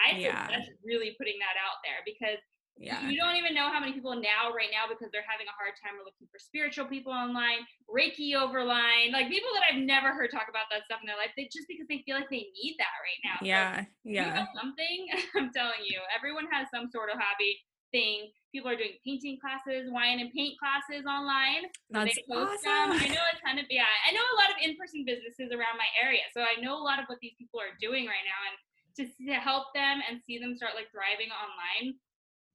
[0.00, 0.46] I yeah.
[0.46, 2.40] suggest really putting that out there because
[2.80, 3.04] yeah.
[3.04, 5.76] You don't even know how many people now, right now, because they're having a hard
[5.76, 10.48] time looking for spiritual people online, Reiki overline, like people that I've never heard talk
[10.48, 11.28] about that stuff in their life.
[11.36, 13.38] They just because they feel like they need that right now.
[13.44, 14.48] Yeah, so yeah.
[14.56, 14.98] something.
[15.36, 17.60] I'm telling you, everyone has some sort of hobby
[17.92, 18.32] thing.
[18.48, 21.68] People are doing painting classes, wine and paint classes online.
[21.92, 22.96] That's awesome.
[22.96, 23.92] I know a ton of yeah.
[24.08, 26.96] I know a lot of in-person businesses around my area, so I know a lot
[26.96, 28.56] of what these people are doing right now, and
[28.96, 32.00] to, to help them and see them start like thriving online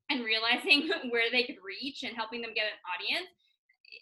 [0.10, 3.30] and realizing where they could reach and helping them get an audience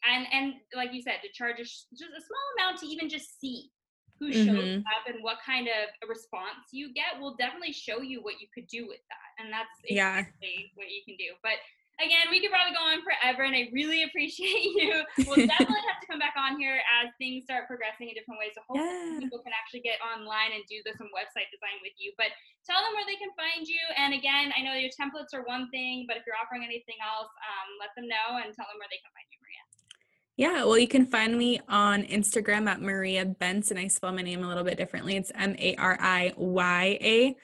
[0.03, 3.39] and and like you said to charge a, just a small amount to even just
[3.39, 3.71] see
[4.19, 4.87] who shows mm-hmm.
[4.87, 8.67] up and what kind of response you get will definitely show you what you could
[8.67, 10.75] do with that and that's exactly yeah.
[10.75, 11.57] what you can do but
[12.03, 15.01] again, we could probably go on forever, and I really appreciate you.
[15.25, 18.53] We'll definitely have to come back on here as things start progressing in different ways.
[18.53, 19.23] So hopefully yeah.
[19.23, 22.11] people can actually get online and do the, some website design with you.
[22.19, 22.35] But
[22.67, 23.81] tell them where they can find you.
[23.95, 27.31] And again, I know your templates are one thing, but if you're offering anything else,
[27.41, 29.63] um, let them know and tell them where they can find you, Mariya.
[30.35, 34.23] Yeah, well, you can find me on Instagram at Mariya Bentz, and I spell my
[34.23, 35.15] name a little bit differently.
[35.15, 37.35] It's M A R I Y A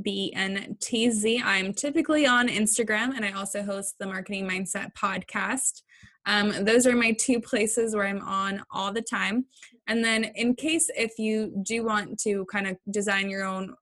[0.00, 1.42] B N T Z.
[1.44, 5.82] I'm typically on Instagram and I also host the Marketing Mindset podcast.
[6.24, 9.46] Um, those are my two places where I'm on all the time.
[9.88, 13.74] And then, in case if you do want to kind of design your own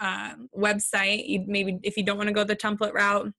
[0.00, 3.32] uh, website, you maybe if you don't want to go the template route,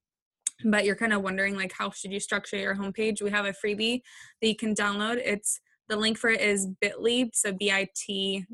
[0.63, 3.53] but you're kind of wondering like how should you structure your homepage, we have a
[3.53, 4.01] freebie
[4.41, 5.21] that you can download.
[5.23, 5.59] It's
[5.89, 8.45] the link for it is bit.ly, so bit.ly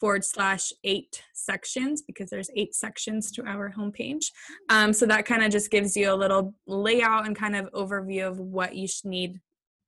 [0.00, 4.26] forward slash eight sections because there's eight sections to our homepage.
[4.70, 8.26] Um, so that kind of just gives you a little layout and kind of overview
[8.26, 9.40] of what you should need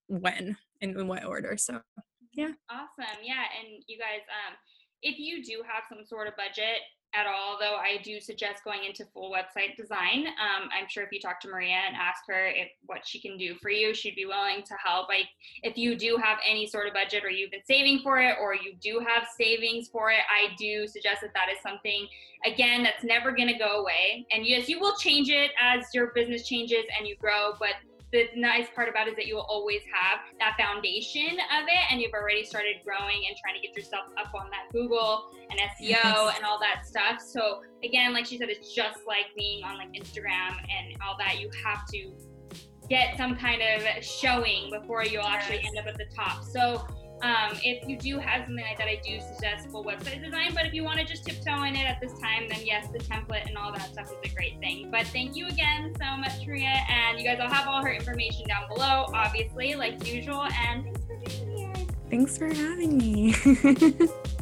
[0.09, 1.57] when and in what order.
[1.57, 1.81] So
[2.35, 2.53] yeah.
[2.71, 3.19] Awesome.
[3.23, 3.45] Yeah.
[3.61, 4.55] And you guys, um,
[5.03, 6.81] if you do have some sort of budget
[7.15, 10.27] at all, though, I do suggest going into full website design.
[10.27, 13.37] Um, I'm sure if you talk to Mariya and ask her if what she can
[13.37, 15.09] do for you, she'd be willing to help.
[15.09, 15.29] Like
[15.63, 18.55] if you do have any sort of budget, or you've been saving for it, or
[18.55, 22.09] you do have savings for it, I do suggest that that is something
[22.47, 24.27] again that's never going to go away.
[24.33, 27.75] And yes, you will change it as your business changes and you grow, but
[28.13, 31.91] the nice part about it is that you will always have that foundation of it
[31.91, 35.59] and you've already started growing and trying to get yourself up on that Google and
[35.59, 36.37] SEO yes.
[36.37, 37.23] and all that stuff.
[37.23, 41.41] So again, like she said, it's just like being on like Instagram and all that.
[41.41, 42.13] You have to
[42.91, 46.45] get some kind of showing before you'll actually end up at the top.
[46.45, 46.87] So
[47.23, 50.53] um, if you do have something like that, I do suggest full website design.
[50.55, 52.99] But if you want to just tiptoe in it at this time, then yes, the
[52.99, 54.91] template and all that stuff is a great thing.
[54.91, 56.75] But thank you again so much, Mariya.
[56.89, 60.43] And you guys will have all her information down below, obviously, like usual.
[60.43, 61.87] And thanks for being here.
[62.11, 63.35] Thanks for having me.